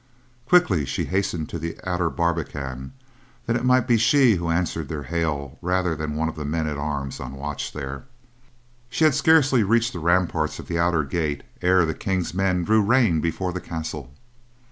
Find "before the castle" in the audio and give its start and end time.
13.21-14.11